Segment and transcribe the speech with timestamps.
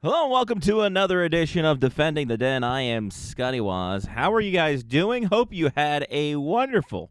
[0.00, 2.62] Hello and welcome to another edition of Defending the Den.
[2.62, 4.04] I am Scotty Waz.
[4.04, 5.24] How are you guys doing?
[5.24, 7.10] Hope you had a wonderful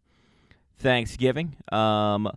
[0.78, 1.58] Thanksgiving.
[1.70, 2.32] Um,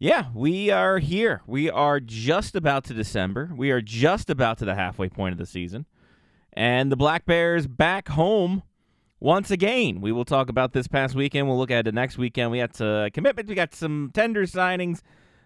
[0.00, 1.42] yeah, we are here.
[1.46, 3.52] We are just about to December.
[3.54, 5.86] We are just about to the halfway point of the season.
[6.52, 8.64] And the Black Bears back home
[9.20, 10.00] once again.
[10.00, 11.46] We will talk about this past weekend.
[11.46, 12.50] We'll look at the next weekend.
[12.50, 13.48] We got uh, commitment.
[13.48, 15.02] We got some tender signings.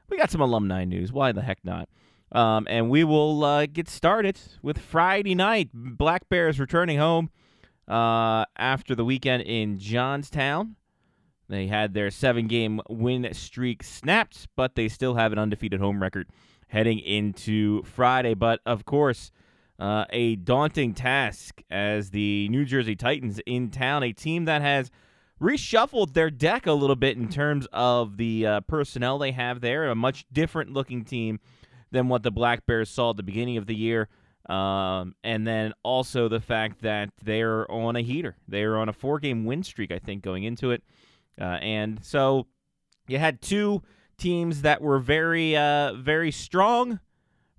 [0.09, 1.13] We got some alumni news.
[1.13, 1.91] Why the heck not?
[2.35, 5.71] Um, and we will uh, get started with Friday night.
[5.73, 7.31] Black Bears returning home
[7.87, 10.75] uh, after the weekend in Johnstown.
[11.49, 16.03] They had their seven game win streak snapped, but they still have an undefeated home
[16.03, 16.29] record
[16.69, 18.35] heading into Friday.
[18.35, 19.31] But of course,
[19.79, 24.91] uh, a daunting task as the New Jersey Titans in town, a team that has
[25.41, 29.89] reshuffled their deck a little bit in terms of the uh, personnel they have there,
[29.89, 31.39] a much different looking team
[31.95, 34.09] than what the Black Bears saw at the beginning of the year.
[34.47, 38.37] Um, and then also the fact that they're on a heater.
[38.47, 40.83] They're on a four game win streak, I think, going into it.
[41.41, 42.47] Uh, and so
[43.09, 43.83] you had two
[44.19, 47.01] teams that were very, uh, very strong,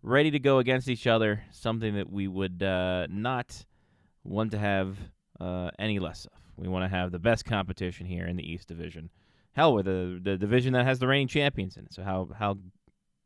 [0.04, 3.66] ready to go against each other, something that we would uh, not
[4.24, 4.98] want to have
[5.40, 6.40] uh, any less of.
[6.56, 9.10] We want to have the best competition here in the East Division.
[9.54, 11.94] Hell, we're the, the division that has the reigning champions in it.
[11.94, 12.58] So how, how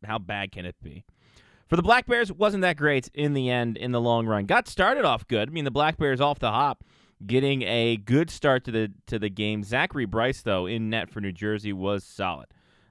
[0.05, 1.03] how bad can it be?
[1.67, 4.45] For the Black Bears, wasn't that great in the end, in the long run.
[4.45, 5.49] Got started off good.
[5.49, 6.83] I mean, the Black Bears off the hop,
[7.25, 9.63] getting a good start to the to the game.
[9.63, 12.47] Zachary Bryce, though, in net for New Jersey was solid.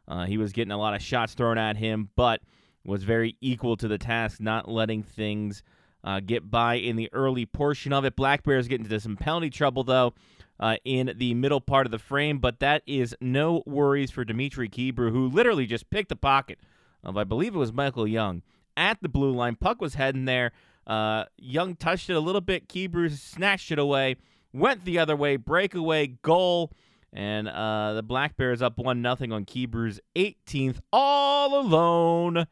[0.07, 2.41] Uh, he was getting a lot of shots thrown at him, but
[2.85, 5.63] was very equal to the task, not letting things
[6.05, 8.17] uh, get by in the early portion of it.
[8.17, 10.15] Black Bears getting into some penalty trouble, though,
[10.61, 14.69] uh, in the middle part of the frame, but that is no worries for Dimitri
[14.69, 16.59] Kebrew, who literally just picked the pocket
[17.05, 18.43] of I believe it was Michael Young
[18.77, 19.57] at the blue line.
[19.57, 20.53] Puck was heading there.
[20.87, 22.69] Uh, Young touched it a little bit.
[22.69, 24.17] Kebrew snatched it away,
[24.53, 26.73] went the other way, breakaway goal,
[27.13, 32.47] and uh, the Black Bears up one nothing on Kebrew's 18th all alone.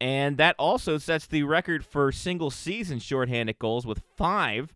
[0.00, 4.74] And that also sets the record for single season shorthanded goals with five.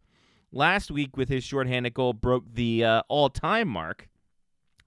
[0.53, 4.09] Last week, with his shorthanded goal, broke the uh, all time mark.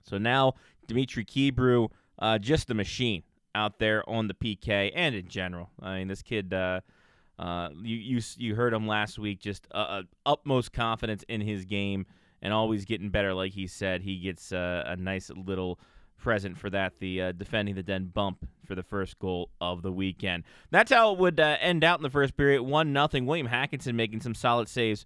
[0.04, 0.54] So now
[0.88, 3.24] Dimitri Kebrew, uh, just a machine
[3.56, 5.70] out there on the PK and in general.
[5.82, 6.82] I mean, this kid, uh,
[7.38, 11.66] uh, you you you heard him last week, just uh, uh, utmost confidence in his
[11.66, 12.06] game
[12.42, 13.34] and always getting better.
[13.34, 15.80] Like he said, he gets uh, a nice little
[16.18, 17.00] present for that.
[17.00, 20.44] The uh, defending the den bump for the first goal of the weekend.
[20.70, 22.62] That's how it would end out in the first period.
[22.64, 23.26] One nothing.
[23.26, 25.06] William Hackinson making some solid saves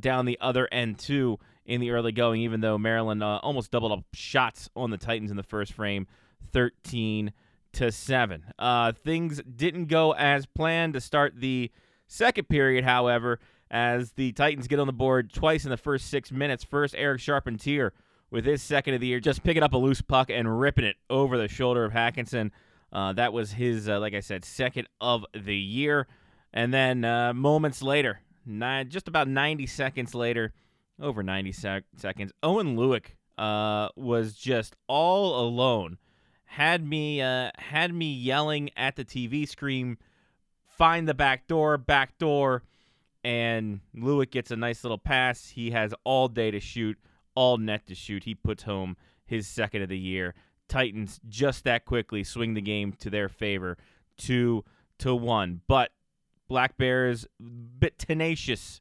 [0.00, 2.42] down the other end too in the early going.
[2.42, 6.06] Even though Maryland almost doubled up shots on the Titans in the first frame,
[6.52, 7.32] thirteen
[7.74, 8.44] to seven.
[8.58, 11.70] Uh, things didn't go as planned to start the
[12.06, 13.40] second period, however,
[13.70, 16.64] as the Titans get on the board twice in the first six minutes.
[16.64, 17.92] First, Eric Charpentier
[18.30, 20.96] with his second of the year, just picking up a loose puck and ripping it
[21.08, 22.50] over the shoulder of Hackinson.
[22.92, 26.06] Uh, that was his, uh, like I said, second of the year.
[26.52, 30.52] And then uh, moments later, nine, just about 90 seconds later,
[31.00, 35.98] over 90 sec- seconds, Owen Lewick uh, was just all alone
[36.54, 39.98] had me uh, had me yelling at the TV screen,
[40.64, 42.62] find the back door, back door,
[43.24, 45.48] and Luick gets a nice little pass.
[45.48, 46.96] He has all day to shoot,
[47.34, 48.22] all net to shoot.
[48.22, 50.34] He puts home his second of the year.
[50.68, 53.76] Titans just that quickly swing the game to their favor,
[54.16, 54.64] two
[54.98, 55.60] to one.
[55.66, 55.90] But
[56.46, 57.26] Black Bears
[57.80, 58.80] bit tenacious,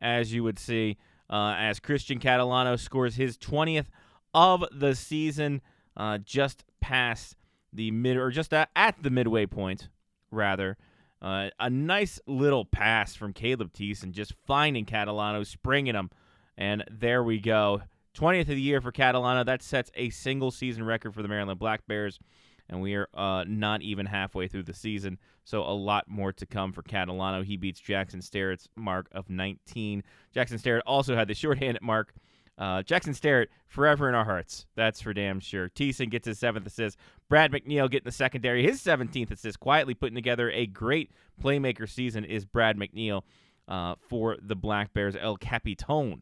[0.00, 0.98] as you would see,
[1.30, 3.88] uh, as Christian Catalano scores his twentieth
[4.34, 5.62] of the season
[5.96, 7.36] uh, just past
[7.72, 9.88] the mid or just at, at the midway point,
[10.30, 10.76] rather.
[11.20, 16.10] Uh, a nice little pass from Caleb Thiessen, just finding Catalano, springing him,
[16.58, 17.80] and there we go.
[18.14, 19.44] 20th of the year for Catalano.
[19.44, 22.18] That sets a single season record for the Maryland Black Bears,
[22.68, 26.46] and we are uh, not even halfway through the season, so a lot more to
[26.46, 27.42] come for Catalano.
[27.42, 30.02] He beats Jackson Sterrett's mark of 19.
[30.32, 32.12] Jackson Sterrett also had the shorthanded mark
[32.58, 34.66] uh, Jackson Sterrett, forever in our hearts.
[34.76, 35.68] That's for damn sure.
[35.68, 36.96] Thiessen gets his seventh assist.
[37.28, 39.58] Brad McNeil getting the secondary, his 17th assist.
[39.60, 41.10] Quietly putting together a great
[41.42, 43.22] playmaker season is Brad McNeil
[43.66, 45.16] uh, for the Black Bears.
[45.16, 46.20] El Capitone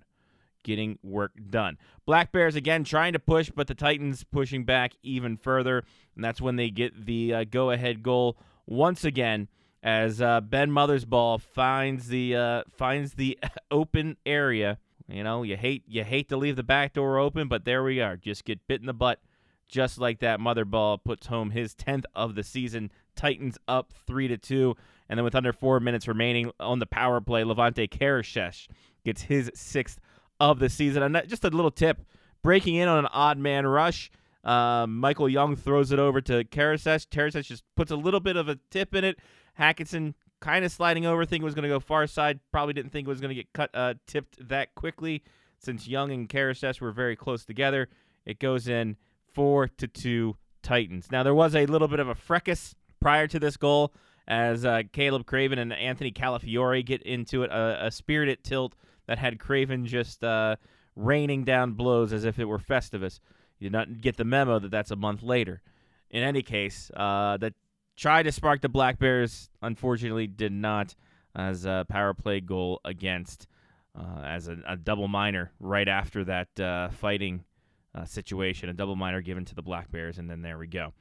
[0.63, 1.77] getting work done.
[2.07, 5.85] Black Bears again trying to push, but the Titans pushing back even further.
[6.15, 9.49] And that's when they get the uh, go ahead goal once again
[9.83, 13.39] as uh, Ben Mothersbaugh finds the uh, finds the
[13.71, 14.79] open area
[15.13, 18.01] you know, you hate you hate to leave the back door open, but there we
[18.01, 18.17] are.
[18.17, 19.21] Just get bit in the butt,
[19.69, 20.41] just like that.
[20.41, 24.75] Mothersbaugh puts home his tenth of the season, Titans up three to two,
[25.09, 28.69] and then with under four minutes remaining on the power play, Levante Karashesh
[29.05, 30.01] gets his sixth
[30.41, 31.03] of the season.
[31.03, 32.03] And just a little tip:
[32.43, 34.11] breaking in on an odd man rush.
[34.45, 37.07] Uh, Michael Young throws it over to Karashesh.
[37.09, 39.19] Karashesh just puts a little bit of a tip in it.
[39.59, 42.41] Hackinson kind of sliding over, thinking it was going to go far side.
[42.51, 45.23] Probably didn't think it was going to get cut uh, tipped that quickly.
[45.59, 47.89] Since Young and Karashesh were very close together,
[48.27, 48.97] it goes in
[49.33, 51.11] four to two Titans.
[51.11, 53.95] Now there was a little bit of a fracas prior to this goal
[54.29, 58.75] as uh, Caleb Craven and Anthony Calafiore get into it, a, a spirited tilt
[59.07, 60.57] that had Craven just uh,
[60.97, 63.21] raining down blows as if it were Festivus.
[63.59, 65.63] You did not get the memo that that's a month later.
[66.11, 67.55] In any case, uh, that
[68.03, 70.97] tried to spark the Black Bears, unfortunately did not,
[71.37, 73.47] as a power play goal against,
[73.97, 77.45] uh, as a, a, double minor right after that uh, fighting
[77.95, 80.93] uh, situation, a double minor given to the Black Bears, and then there we go.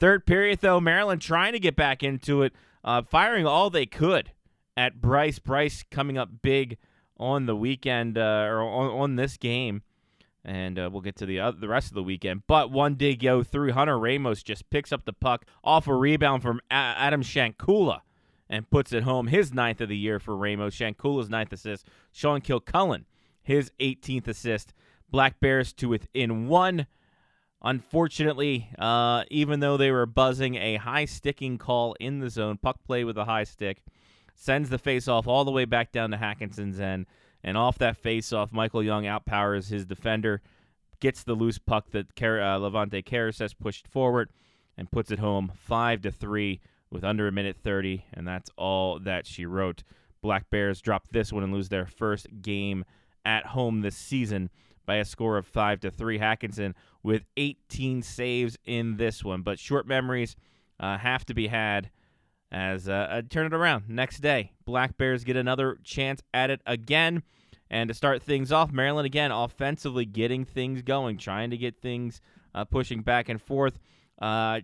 [0.00, 4.32] Third period, though, Maryland trying to get back into it, uh, firing all they could
[4.76, 5.38] at Bryce.
[5.38, 6.78] Bryce coming up big
[7.16, 9.82] on the weekend uh, or on, on, this game,
[10.44, 12.42] and uh, we'll get to the other, the rest of the weekend.
[12.46, 13.72] But one dig go through.
[13.72, 18.00] Hunter Ramos just picks up the puck off a rebound from a- Adam Shankula
[18.48, 19.28] and puts it home.
[19.28, 20.74] His ninth of the year for Ramos.
[20.74, 21.86] Shankula's ninth assist.
[22.12, 23.04] Sean Kilcullen,
[23.42, 24.72] his 18th assist.
[25.10, 26.86] Black Bears to within one.
[27.62, 32.82] Unfortunately, uh, even though they were buzzing a high sticking call in the zone, puck
[32.84, 33.82] play with a high stick,
[34.34, 37.04] sends the faceoff all the way back down to Hackinson's end.
[37.42, 40.42] And off that faceoff, Michael Young outpowers his defender,
[41.00, 43.02] gets the loose puck that uh, Levante
[43.60, 44.30] pushed forward,
[44.76, 46.60] and puts it home 5 to 3
[46.90, 48.04] with under a minute 30.
[48.12, 49.82] And that's all that she wrote.
[50.22, 52.84] Black Bears drop this one and lose their first game
[53.24, 54.50] at home this season
[54.86, 56.18] by a score of 5 to 3.
[56.18, 60.36] Hackinson with 18 saves in this one, but short memories
[60.78, 61.90] uh, have to be had
[62.52, 64.52] as uh, uh, turn it around next day.
[64.64, 67.22] Black Bears get another chance at it again.
[67.70, 72.20] And to start things off, Maryland again offensively getting things going, trying to get things
[72.54, 73.78] uh, pushing back and forth.
[74.20, 74.60] Uh,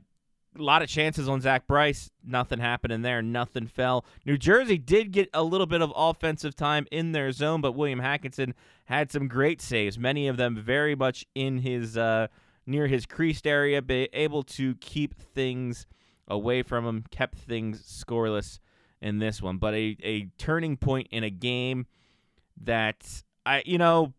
[0.58, 2.10] a lot of chances on Zach Bryce.
[2.24, 3.22] Nothing happening there.
[3.22, 4.04] Nothing fell.
[4.24, 8.00] New Jersey did get a little bit of offensive time in their zone, but William
[8.00, 8.54] Hackinson
[8.86, 9.98] had some great saves.
[9.98, 12.28] Many of them very much in his uh,
[12.66, 15.86] near his creased area, be able to keep things
[16.28, 17.04] away from him.
[17.10, 18.58] Kept things scoreless
[19.00, 21.86] in this one, but a a turning point in a game
[22.62, 24.12] that I you know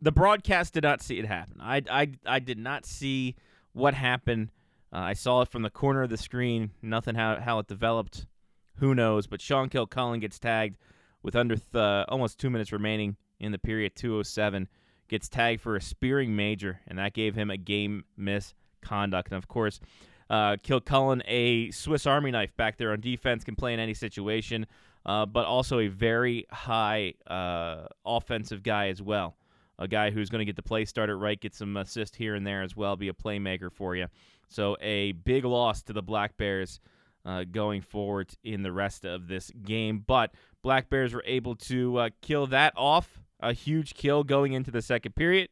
[0.00, 1.58] the broadcast did not see it happen.
[1.60, 3.36] I I I did not see
[3.72, 4.50] what happened
[4.92, 6.70] uh, I saw it from the corner of the screen.
[6.80, 8.26] Nothing how how it developed.
[8.76, 9.26] Who knows?
[9.26, 10.78] But Sean Kilcullen gets tagged
[11.22, 13.94] with under th- uh, almost two minutes remaining in the period.
[13.96, 14.68] 207
[15.08, 19.28] gets tagged for a spearing major, and that gave him a game misconduct.
[19.28, 19.80] And of course,
[20.28, 24.66] uh, Kilcullen, a Swiss Army knife back there on defense, can play in any situation,
[25.04, 29.36] uh, but also a very high uh, offensive guy as well.
[29.78, 32.46] A guy who's going to get the play started right, get some assist here and
[32.46, 34.06] there as well, be a playmaker for you.
[34.48, 36.80] So a big loss to the Black Bears
[37.24, 40.02] uh, going forward in the rest of this game.
[40.06, 40.32] But
[40.62, 43.20] Black Bears were able to uh, kill that off.
[43.40, 45.50] A huge kill going into the second period.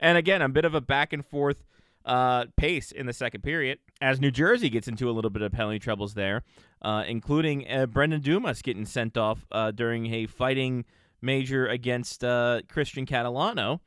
[0.00, 1.64] And again, a bit of a back and forth
[2.08, 5.52] uh, pace in the second period as New Jersey gets into a little bit of
[5.52, 6.42] penalty troubles there,
[6.82, 10.84] uh, including uh, Brendan Dumas getting sent off uh, during a fighting
[11.20, 13.80] major against Christian Catalano.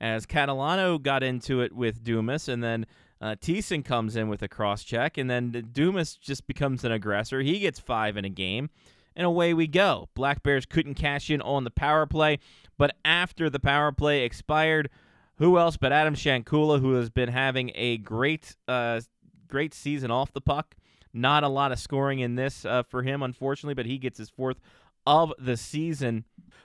[0.00, 2.84] As Catalano got into it with Dumas, and then
[3.20, 7.40] uh, Thiessen comes in with a cross check, and then Dumas just becomes an aggressor.
[7.40, 8.70] He gets five in a game,
[9.16, 10.08] and away we go.
[10.14, 12.38] Black Bears couldn't cash in on the power play,
[12.76, 14.90] but after the power play expired,
[15.38, 19.00] who else but Adam Shankula, who has been having a great, uh,
[19.48, 20.76] great season off the puck.
[21.12, 24.30] Not a lot of scoring in this uh, for him, unfortunately, but he gets his
[24.30, 24.58] fourth
[25.06, 26.24] of the season.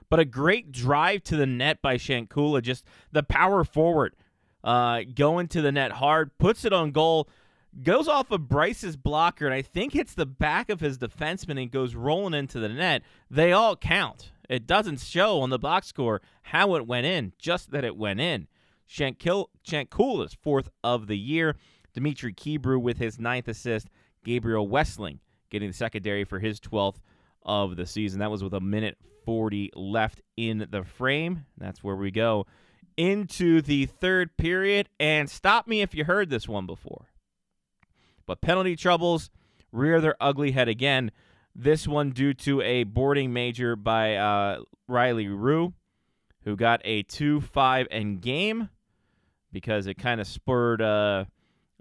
[0.09, 4.15] But a great drive to the net by Shankula, just the power forward
[4.63, 7.29] uh, going to the net hard, puts it on goal,
[7.83, 11.71] goes off of Bryce's blocker, and I think hits the back of his defenseman and
[11.71, 13.03] goes rolling into the net.
[13.29, 14.31] They all count.
[14.49, 18.19] It doesn't show on the box score how it went in, just that it went
[18.19, 18.47] in.
[18.89, 21.55] Shankil, Shankula's fourth of the year.
[21.93, 23.89] Dimitri Kebrew with his ninth assist.
[24.23, 25.19] Gabriel Westling
[25.49, 26.97] getting the secondary for his 12th
[27.43, 28.19] of the season.
[28.19, 31.45] That was with a minute 40 left in the frame.
[31.57, 32.45] That's where we go
[32.97, 34.89] into the third period.
[34.99, 37.07] And stop me if you heard this one before.
[38.25, 39.29] But penalty troubles
[39.71, 41.11] rear their ugly head again.
[41.55, 45.73] This one due to a boarding major by uh, Riley Rue,
[46.43, 48.69] who got a 2 5 and game
[49.51, 51.25] because it kind of spurred uh,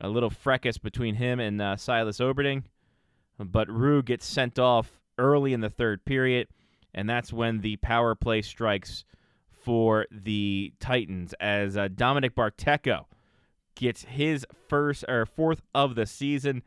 [0.01, 2.65] a little fracas between him and uh, Silas Oberding.
[3.39, 6.49] but Rue gets sent off early in the third period,
[6.95, 9.05] and that's when the power play strikes
[9.51, 13.05] for the Titans as uh, Dominic Barteco
[13.75, 16.63] gets his first or fourth of the season.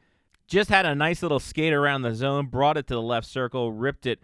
[0.48, 3.72] Just had a nice little skate around the zone, brought it to the left circle,
[3.72, 4.20] ripped it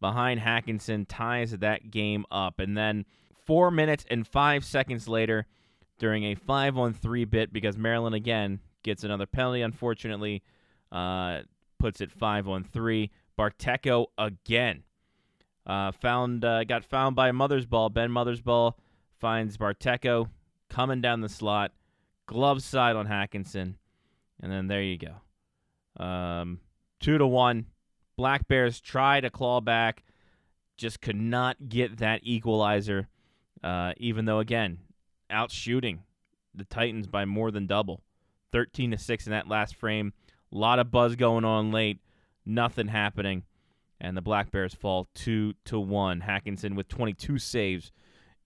[0.00, 2.58] behind Hackinson, ties that game up.
[2.58, 3.04] And then
[3.46, 5.46] four minutes and five seconds later,
[6.00, 10.42] during a five on three bit, because Maryland again gets another penalty, unfortunately,
[10.90, 11.40] uh,
[11.78, 13.12] puts it five on three.
[13.38, 14.82] Barteco again
[15.66, 17.92] uh, found uh, got found by Mothersbaugh.
[17.92, 18.74] Ben Mothersbaugh
[19.20, 20.28] finds Barteco
[20.68, 21.72] coming down the slot,
[22.26, 23.74] glove side on Hackinson,
[24.42, 26.04] and then there you go.
[26.04, 26.58] Um,
[26.98, 27.66] two to one.
[28.16, 30.02] Black Bears try to claw back,
[30.76, 33.08] just could not get that equalizer.
[33.62, 34.78] Uh, even though again,
[35.30, 36.02] out shooting
[36.54, 38.02] the Titans by more than double,
[38.52, 40.12] thirteen to six in that last frame.
[40.52, 42.00] A lot of buzz going on late,
[42.44, 43.44] nothing happening
[44.00, 46.20] and the Black Bears fall two to one.
[46.20, 47.92] Hackinson with 22 saves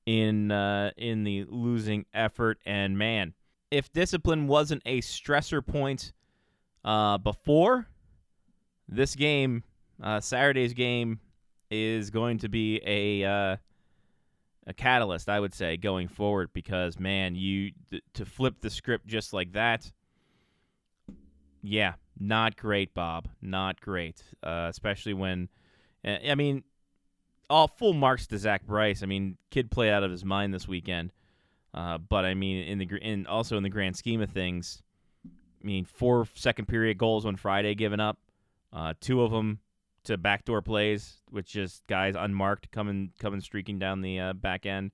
[0.05, 3.35] in uh, in the losing effort, and man,
[3.71, 6.13] if discipline wasn't a stressor point
[6.85, 7.87] uh, before
[8.89, 9.63] this game,
[10.03, 11.21] uh, Saturday's game
[11.71, 13.57] is going to be a uh,
[14.67, 16.51] a catalyst, I would say, going forward.
[16.53, 19.91] Because man, you th- to flip the script just like that,
[21.63, 23.29] yeah, not great, Bob.
[23.41, 24.23] Not great.
[24.43, 25.49] Uh, especially when,
[26.05, 26.63] I mean,
[27.51, 29.03] all full marks to Zach Bryce.
[29.03, 31.13] I mean, kid played out of his mind this weekend.
[31.73, 34.81] Uh, but I mean, in the in also in the grand scheme of things,
[35.27, 38.19] I mean, four second period goals on Friday given up,
[38.73, 39.59] uh, two of them
[40.05, 44.93] to backdoor plays, which just guys unmarked coming coming streaking down the uh, back end.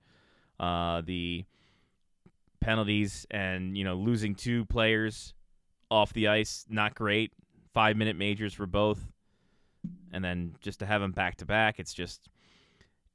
[0.58, 1.44] Uh, the
[2.60, 5.34] penalties and you know losing two players
[5.90, 7.32] off the ice, not great.
[7.72, 9.00] Five minute majors for both,
[10.12, 12.28] and then just to have them back to back, it's just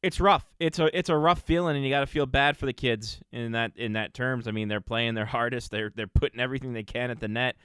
[0.01, 0.45] it's rough.
[0.59, 3.19] It's a it's a rough feeling, and you got to feel bad for the kids
[3.31, 4.47] in that in that terms.
[4.47, 5.71] I mean, they're playing their hardest.
[5.71, 7.55] They're they're putting everything they can at the net.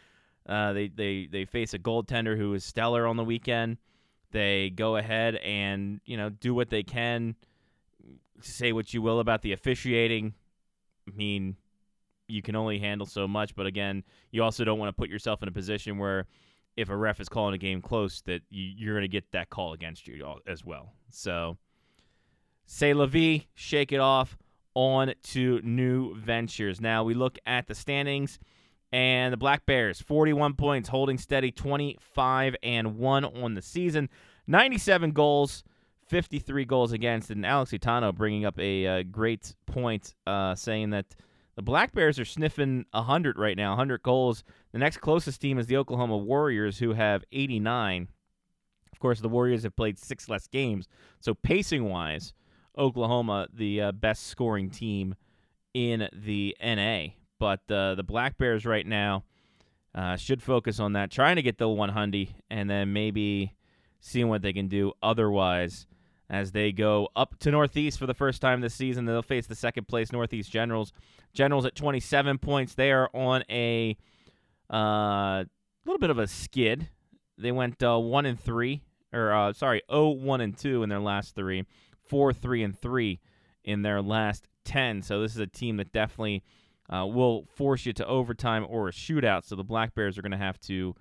[0.49, 3.77] Uh, they they they face a goaltender who is stellar on the weekend.
[4.33, 7.37] They go ahead and you know do what they can.
[8.41, 10.35] Say what you will about the officiating.
[11.09, 11.57] I mean,
[12.29, 13.55] you can only handle so much.
[13.55, 16.27] But again, you also don't want to put yourself in a position where
[16.77, 19.73] if a ref is calling a game close, that you're going to get that call
[19.73, 20.93] against you as well.
[21.11, 21.59] So,
[22.65, 24.39] say la vie, shake it off,
[24.75, 26.81] on to new ventures.
[26.81, 28.39] Now we look at the standings.
[28.93, 34.09] And the Black Bears, 41 points, holding steady, 25 and 1 on the season,
[34.49, 35.63] 97 goals,
[36.09, 37.31] 53 goals against.
[37.31, 41.15] And Alex Itano bringing up a uh, great point, uh, saying that
[41.55, 44.43] the Black Bears are sniffing 100 right now, 100 goals.
[44.73, 48.09] The next closest team is the Oklahoma Warriors, who have 89.
[48.93, 50.89] Of course, the Warriors have played six less games.
[51.21, 52.33] So, pacing wise,
[52.77, 55.15] Oklahoma, the uh, best scoring team
[55.75, 57.20] in the NA.
[57.41, 59.25] But uh, the Black Bears right now
[59.95, 63.57] uh, should focus on that, trying to get the 100 and then maybe
[63.99, 65.87] seeing what they can do otherwise
[66.29, 69.07] as they go up to Northeast for the first time this season.
[69.07, 70.93] They'll face the second place Northeast Generals.
[71.33, 72.75] Generals at 27 points.
[72.75, 73.97] They are on a
[74.69, 75.45] uh,
[75.87, 76.89] little bit of a skid.
[77.39, 78.83] They went uh, one and three,
[79.15, 81.65] or uh, sorry, 0 1 and two in their last three,
[82.07, 83.19] four three and three
[83.65, 85.03] in their last 10.
[85.03, 86.45] So this is a team that definitely
[86.93, 89.45] uh, will force you to overtime or a shootout.
[89.45, 90.95] So the Black Bears are going to have to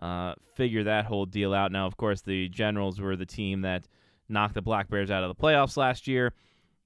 [0.00, 1.72] uh, figure that whole deal out.
[1.72, 3.86] Now, of course, the Generals were the team that
[4.28, 6.32] knocked the Black Bears out of the playoffs last year.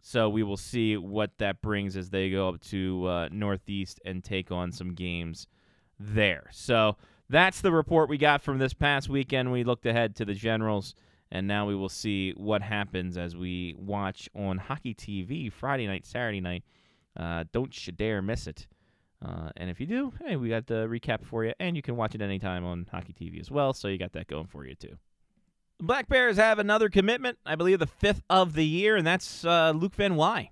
[0.01, 4.23] So we will see what that brings as they go up to uh, Northeast and
[4.23, 5.47] take on some games
[5.99, 6.51] there.
[6.53, 6.97] So
[7.31, 9.51] that's the report we got from this past weekend.
[9.51, 10.95] We looked ahead to the Generals,
[11.31, 16.05] and now we will see what happens as we watch on Hockey TV Friday night,
[16.05, 16.65] Saturday night.
[17.17, 18.67] Uh, don't you dare miss it.
[19.25, 21.97] Uh, and if you do, hey, we got the recap for you, and you can
[21.97, 23.73] watch it anytime on Hockey TV as well.
[23.73, 24.97] So you got that going for you too.
[25.79, 29.45] The Black Bears have another commitment, I believe the fifth of the year, and that's
[29.45, 30.51] uh, Luke Van Wy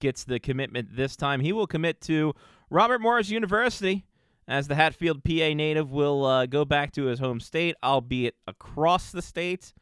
[0.00, 1.40] gets the commitment this time.
[1.40, 2.34] He will commit to
[2.70, 4.04] Robert Morris University
[4.50, 9.12] as the Hatfield, PA native will uh, go back to his home state, albeit across
[9.12, 9.72] the state,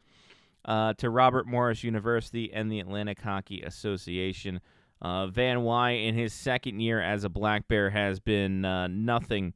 [0.66, 4.60] uh, to Robert Morris University and the Atlantic Hockey Association.
[5.00, 9.54] Uh, Van Wy, in his second year as a Black Bear, has been uh, nothing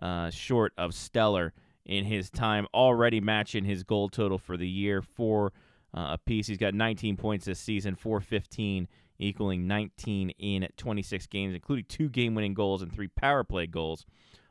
[0.00, 1.52] uh, short of stellar
[1.86, 5.52] in his time, already matching his goal total for the year for
[5.96, 6.46] uh, a piece.
[6.46, 8.86] He's got 19 points this season, 415,
[9.18, 14.04] equaling 19 in 26 games, including two game winning goals and three power play goals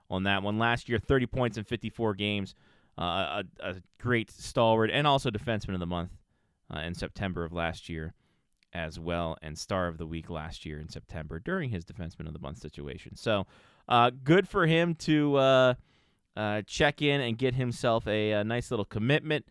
[0.09, 0.57] on that one.
[0.57, 2.55] Last year, 30 points in 54 games.
[2.97, 6.11] uh, a, a, great stalwart and also defenseman of the month
[6.75, 8.13] uh, in September of last year
[8.73, 12.33] as well, and star of the week last year in September during his defenseman of
[12.33, 13.15] the month situation.
[13.15, 13.45] So
[13.87, 15.73] uh, good for him to uh,
[16.35, 19.45] uh, check in and get himself a, a nice little commitment.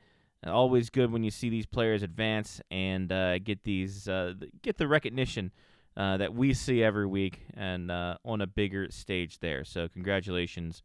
[0.46, 4.88] Always good when you see these players advance and uh, get these uh, get the
[4.88, 5.52] recognition
[5.98, 9.64] uh, that we see every week and on a bigger stage there.
[9.64, 10.82] So congratulations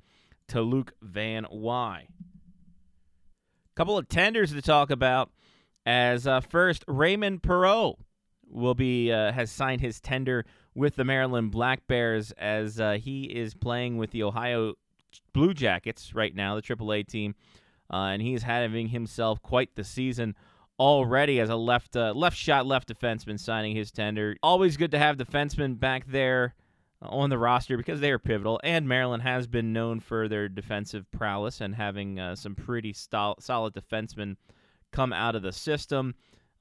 [0.49, 2.07] to Luke Van Wy.
[3.75, 5.31] Couple of tenders to talk about.
[5.85, 7.97] As first, Raymond Perreault
[8.49, 13.53] will be has signed his tender with the Maryland Black Bears as uh, he is
[13.53, 14.73] playing with the Ohio
[15.33, 17.35] Blue Jackets right now, the AAA team,
[17.91, 20.35] uh, and he's having himself quite the season
[20.77, 24.35] already as a left uh, left shot left defenseman signing his tender.
[24.43, 26.53] Always good to have defensemen back there
[27.01, 28.59] on the roster because they are pivotal.
[28.63, 33.73] And Maryland has been known for their defensive prowess and having uh, some pretty solid
[33.73, 34.35] defensemen
[34.91, 36.15] come out of the system.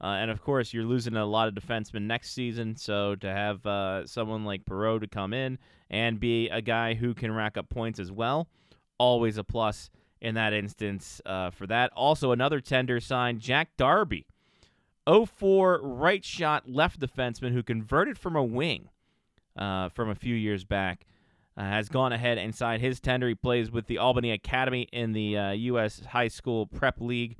[0.04, 2.76] Uh, and of course, you're losing a lot of defensemen next season.
[2.76, 5.58] So to have uh, someone like Perreault to come in
[5.88, 8.46] and be a guy who can rack up points as well,
[8.98, 9.88] always a plus
[10.20, 11.90] in that instance uh, for that.
[11.96, 14.26] Also, another tender signed Jack Darby,
[15.06, 18.90] 04 right shot left defenseman who converted from a wing
[19.56, 21.06] uh, from a few years back.
[21.56, 23.28] Uh, has gone ahead and signed his tender.
[23.28, 26.02] He plays with the Albany Academy in the U.S.
[26.04, 27.38] Uh, High School Prep League.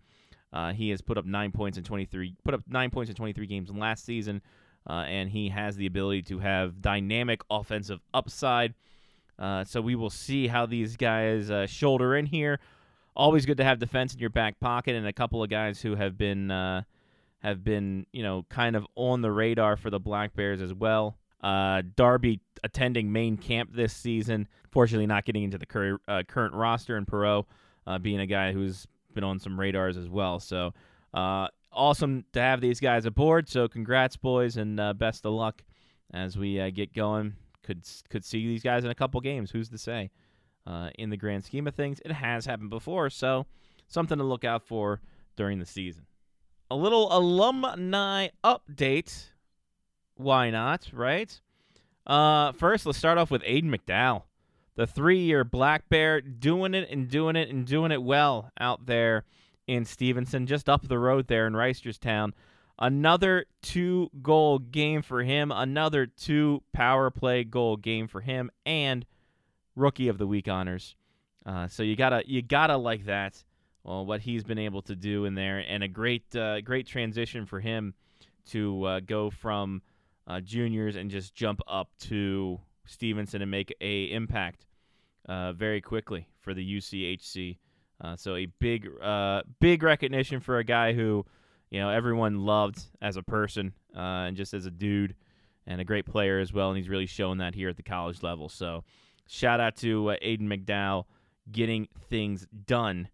[0.55, 3.45] Uh, he has put up nine points in 23, put up nine points in 23
[3.47, 4.41] games last season,
[4.89, 8.73] uh, and he has the ability to have dynamic offensive upside.
[9.37, 12.61] Uh, so we will see how these guys uh, shoulder in here.
[13.17, 15.97] Always good to have defense in your back pocket, and a couple of guys who
[15.97, 16.83] have been uh,
[17.41, 21.19] have been you know kind of on the radar for the Black Bears as well.
[21.43, 26.97] Uh, Darby attending main camp this season, fortunately not getting into the cur- current roster,
[26.97, 27.47] and Perreault
[28.03, 30.41] being a guy who's been on some radars as well.
[30.41, 30.75] So
[31.13, 33.49] uh, awesome to have these guys aboard.
[33.49, 35.63] So congrats, boys, and uh, best of luck
[36.13, 37.35] as we uh, get going.
[37.63, 39.51] Could could see these guys in a couple games.
[39.51, 40.11] Who's to say?
[40.67, 43.45] Uh, in the grand scheme of things, it has happened before, so
[43.87, 45.03] something to look out for
[45.37, 46.07] during the season.
[46.71, 49.27] A little alumni update.
[50.17, 51.39] Why not, right?
[52.07, 54.23] Uh, first, let's start off with Aiden McDowell
[54.77, 58.87] the three year Black Bear doing it and doing it and doing it well out
[58.87, 59.25] there
[59.67, 62.33] in Stevenson, just up the road there in Reisterstown.
[62.79, 69.07] Another two goal game for him, another two power play goal game for him, and
[69.77, 70.97] rookie of the week honors.
[71.47, 73.43] Uh, so you gotta you gotta like that.
[73.85, 77.47] Well, what he's been able to do in there, and a great uh, great transition
[77.47, 77.95] for him
[78.47, 79.83] to uh, go from
[80.27, 84.67] uh, juniors and just jump up to Stevenson and make a impact
[85.29, 87.59] uh, very quickly for the UCHC.
[88.01, 91.25] Uh, so a big, uh, big recognition for a guy who,
[91.71, 95.15] you know, everyone loved as a person uh, and just as a dude,
[95.67, 96.69] and a great player as well.
[96.69, 98.49] And he's really shown that here at the college level.
[98.49, 98.85] So,
[99.27, 101.05] shout out to uh, Aiden McDowell
[101.51, 103.09] getting things done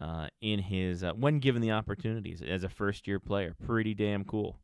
[0.00, 3.54] uh, in his when given the opportunities as a first year player.
[3.64, 4.58] Pretty damn cool.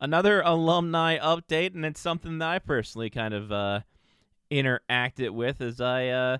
[0.00, 3.82] Another alumni update, and it's something that I personally kind of
[4.50, 6.38] interacted with as I uh,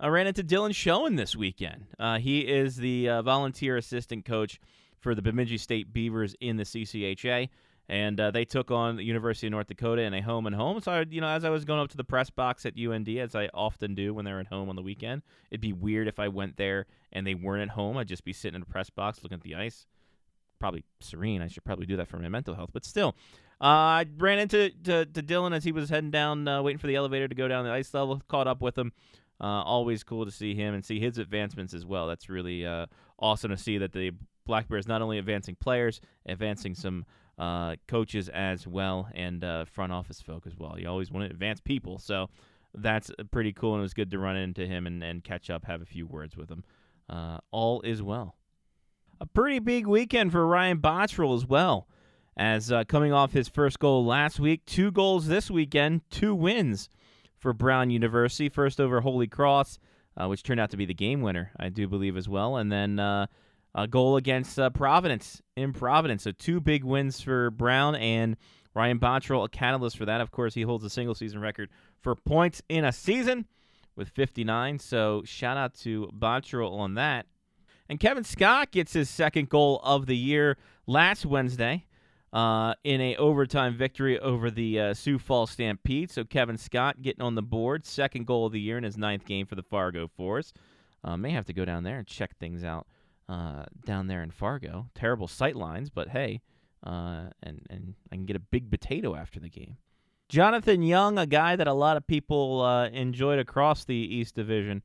[0.00, 1.86] I ran into Dylan Schoen this weekend.
[1.98, 4.58] Uh, he is the uh, volunteer assistant coach
[4.98, 7.48] for the Bemidji State Beavers in the CCHA,
[7.88, 10.80] and uh, they took on the University of North Dakota in a home and home.
[10.80, 13.08] So I, you know, as I was going up to the press box at UND,
[13.10, 16.18] as I often do when they're at home on the weekend, it'd be weird if
[16.18, 17.96] I went there and they weren't at home.
[17.96, 19.86] I'd just be sitting in the press box looking at the ice.
[20.62, 21.42] Probably serene.
[21.42, 23.16] I should probably do that for my mental health, but still,
[23.60, 26.86] uh, I ran into to, to Dylan as he was heading down, uh, waiting for
[26.86, 28.22] the elevator to go down the ice level.
[28.28, 28.92] Caught up with him.
[29.40, 32.06] Uh, always cool to see him and see his advancements as well.
[32.06, 32.86] That's really uh,
[33.18, 34.12] awesome to see that the
[34.46, 37.06] Black Bears not only advancing players, advancing some
[37.38, 40.78] uh, coaches as well, and uh, front office folk as well.
[40.78, 42.30] You always want to advance people, so
[42.72, 43.74] that's pretty cool.
[43.74, 46.06] And it was good to run into him and, and catch up, have a few
[46.06, 46.62] words with him.
[47.50, 48.36] all is well.
[49.22, 51.86] A pretty big weekend for Ryan Bottrill as well
[52.36, 56.88] as uh, coming off his first goal last week, two goals this weekend, two wins
[57.38, 58.48] for Brown University.
[58.48, 59.78] First over Holy Cross,
[60.16, 62.72] uh, which turned out to be the game winner, I do believe as well, and
[62.72, 63.28] then uh,
[63.76, 66.24] a goal against uh, Providence in Providence.
[66.24, 68.36] So two big wins for Brown and
[68.74, 70.20] Ryan Bottrill, a catalyst for that.
[70.20, 73.46] Of course, he holds a single season record for points in a season
[73.94, 74.80] with 59.
[74.80, 77.26] So shout out to Bottrill on that.
[77.92, 81.84] And Kevin Scott gets his second goal of the year last Wednesday
[82.32, 86.10] uh, in a overtime victory over the uh, Sioux Falls Stampede.
[86.10, 89.26] So Kevin Scott getting on the board, second goal of the year in his ninth
[89.26, 90.54] game for the Fargo Force.
[91.04, 92.86] Uh, may have to go down there and check things out
[93.28, 94.86] uh, down there in Fargo.
[94.94, 96.40] Terrible sight lines, but hey,
[96.86, 99.76] uh, and and I can get a big potato after the game.
[100.30, 104.82] Jonathan Young, a guy that a lot of people uh, enjoyed across the East Division,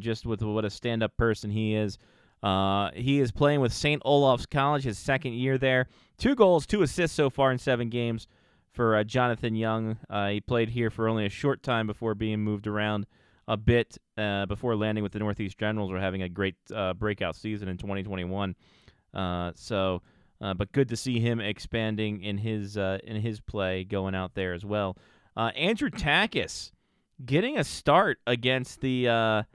[0.00, 1.96] just with what a stand-up person he is.
[2.44, 4.02] Uh, he is playing with St.
[4.04, 5.88] Olaf's College, his second year there.
[6.18, 8.28] Two goals, two assists so far in seven games
[8.70, 9.96] for uh, Jonathan Young.
[10.10, 13.06] Uh, he played here for only a short time before being moved around
[13.48, 15.90] a bit uh, before landing with the Northeast Generals.
[15.90, 18.54] We're having a great uh, breakout season in 2021.
[19.14, 20.02] Uh, so,
[20.38, 24.66] but good to see him expanding in his in his play, going out there as
[24.66, 24.98] well.
[25.34, 26.72] Andrew Takis
[27.24, 29.46] getting a start against the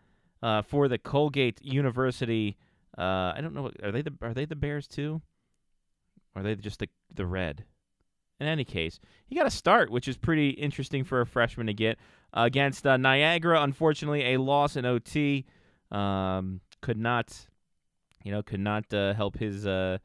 [0.65, 2.57] for the Colgate University.
[3.03, 3.71] I don't know.
[3.83, 5.21] Are they the are they the Bears too?
[6.35, 7.65] Or are they just the the red?
[8.39, 11.73] in any case, he got a start, which is pretty interesting for a freshman to
[11.73, 11.97] get
[12.33, 13.61] uh, against uh, Niagara.
[13.61, 15.45] Unfortunately, a loss in OT
[15.91, 17.47] um, could not,
[18.23, 19.97] you know, could not uh, help his uh,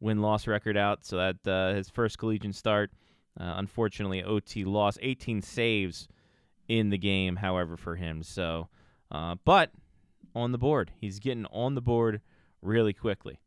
[0.00, 1.04] win-loss record out.
[1.04, 2.90] So that uh, his first collegiate start,
[3.38, 4.96] uh, unfortunately, OT loss.
[5.02, 6.08] 18 saves
[6.68, 8.22] in the game, however, for him.
[8.22, 8.68] So,
[9.10, 9.70] but
[10.34, 12.22] on the board, he's getting on the board
[12.62, 13.40] really quickly.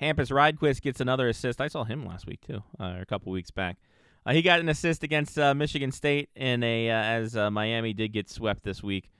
[0.00, 1.60] Hampus Rydquist gets another assist.
[1.60, 3.78] I saw him last week too, uh, a couple weeks back.
[4.26, 7.92] Uh, he got an assist against uh, Michigan State in a uh, as uh, Miami
[7.92, 9.10] did get swept this week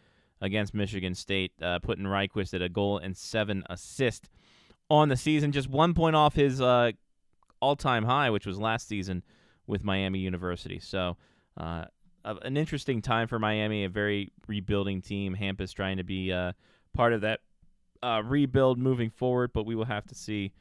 [0.40, 4.28] against Michigan State, uh, putting Rydquist at a goal and seven assists
[4.90, 6.60] on the season, just one point off his
[7.60, 9.22] all-time high, which was last season
[9.66, 10.78] with Miami University.
[10.78, 11.16] So.
[11.56, 15.36] an interesting time for Miami, a very rebuilding team.
[15.40, 16.32] Hampus trying to be
[16.92, 17.40] part of that
[18.02, 20.52] rebuild moving forward, but we will have to see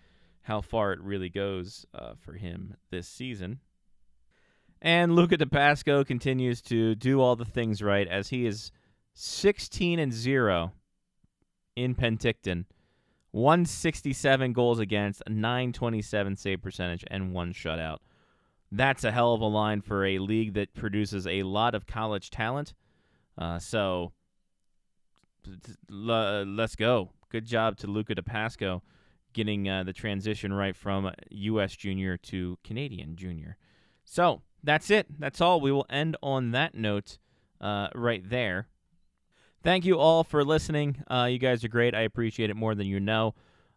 [0.41, 3.60] how far it really goes uh, for him this season.
[4.82, 8.71] And Luca DePasco continues to do all the things right as he is
[9.15, 10.74] 16 and 0
[11.76, 12.65] in Penticton.
[13.32, 17.98] 167 goals against, 927 save percentage, and one shutout.
[18.71, 22.30] That's a hell of a line for a league that produces a lot of college
[22.30, 22.74] talent.
[23.38, 24.13] Uh, so
[25.89, 27.10] let's go.
[27.36, 28.80] Good job to Luca DePasco
[29.34, 31.76] getting uh, the transition right from U.S.
[31.76, 33.58] junior to Canadian junior.
[34.06, 35.08] So that's it.
[35.19, 35.60] That's all.
[35.60, 37.17] We will end on that note
[37.60, 38.69] uh, right there.
[39.62, 41.04] Thank you all for listening.
[41.12, 41.93] Uh, you guys are great.
[41.93, 43.36] I appreciate it more than you know.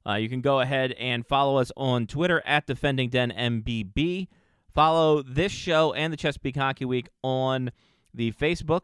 [0.08, 4.28] Uh, you can go ahead and follow us on Twitter at Defending Den MBB.
[4.72, 7.72] Follow this show and the Chesapeake Hockey Week on
[8.14, 8.82] the Facebook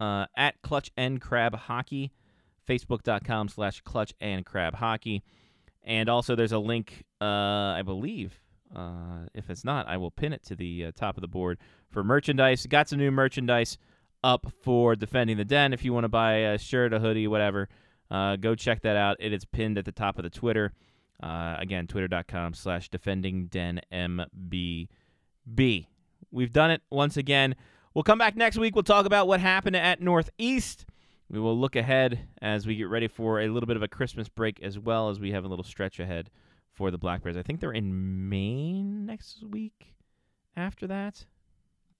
[0.00, 2.12] uh, at Clutch and Crab Hockey,
[2.66, 5.22] facebook.com slash Clutch and Crab Hockey.
[5.84, 8.40] And also, there's a link, uh, I believe.
[8.74, 11.58] Uh, if it's not, I will pin it to the uh, top of the board
[11.90, 12.66] for merchandise.
[12.66, 13.78] Got some new merchandise
[14.24, 15.72] up for Defending the Den.
[15.72, 17.68] If you want to buy a shirt, a hoodie, whatever,
[18.10, 19.16] uh, go check that out.
[19.20, 20.72] It is pinned at the top of the Twitter.
[21.22, 24.88] Uh, again, twitter.com slash defending den MBB.
[26.30, 27.54] We've done it once again.
[27.94, 28.74] We'll come back next week.
[28.74, 30.84] We'll talk about what happened at Northeast.
[31.28, 34.28] We will look ahead as we get ready for a little bit of a Christmas
[34.28, 36.30] break as well as we have a little stretch ahead
[36.72, 37.36] for the Black Bears.
[37.36, 39.94] I think they're in Maine next week
[40.56, 41.24] after that.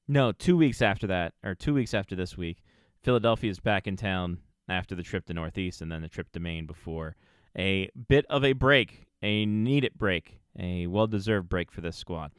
[0.06, 2.62] No, two weeks after that, or two weeks after this week.
[3.02, 6.40] Philadelphia is back in town after the trip to Northeast and then the trip to
[6.40, 7.16] Maine before
[7.58, 12.30] a bit of a break, a needed break, a well deserved break for this squad.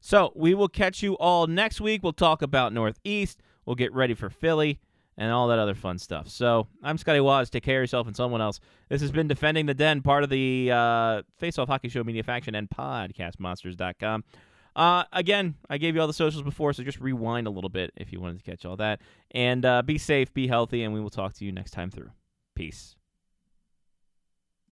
[0.00, 2.02] So we will catch you all next week.
[2.02, 3.40] We'll talk about Northeast.
[3.64, 4.80] We'll get ready for Philly
[5.16, 6.28] and all that other fun stuff.
[6.28, 7.50] So I'm Scotty Waz.
[7.50, 8.60] Take care of yourself and someone else.
[8.88, 12.22] This has been Defending the Den, part of the uh, Face Off Hockey Show Media
[12.22, 14.24] Faction and PodcastMonsters.com.
[14.74, 17.92] Uh, again, I gave you all the socials before, so just rewind a little bit
[17.96, 19.00] if you wanted to catch all that.
[19.32, 22.10] And uh, be safe, be healthy, and we will talk to you next time through.
[22.54, 22.96] Peace.